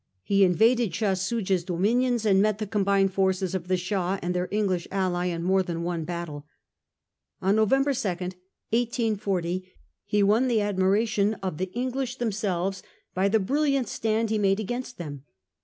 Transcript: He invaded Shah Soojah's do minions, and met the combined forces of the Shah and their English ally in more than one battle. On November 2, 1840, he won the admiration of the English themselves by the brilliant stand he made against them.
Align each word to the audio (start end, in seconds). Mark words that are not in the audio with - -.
He 0.23 0.43
invaded 0.43 0.95
Shah 0.95 1.13
Soojah's 1.13 1.63
do 1.63 1.77
minions, 1.77 2.25
and 2.25 2.41
met 2.41 2.57
the 2.57 2.65
combined 2.65 3.13
forces 3.13 3.53
of 3.53 3.67
the 3.67 3.77
Shah 3.77 4.17
and 4.23 4.33
their 4.33 4.47
English 4.49 4.87
ally 4.91 5.27
in 5.27 5.43
more 5.43 5.61
than 5.61 5.83
one 5.83 6.05
battle. 6.05 6.47
On 7.39 7.55
November 7.55 7.93
2, 7.93 8.07
1840, 8.09 9.71
he 10.03 10.23
won 10.23 10.47
the 10.47 10.59
admiration 10.61 11.35
of 11.43 11.59
the 11.59 11.71
English 11.73 12.15
themselves 12.15 12.81
by 13.13 13.29
the 13.29 13.39
brilliant 13.39 13.87
stand 13.87 14.31
he 14.31 14.39
made 14.39 14.59
against 14.59 14.97
them. 14.97 15.23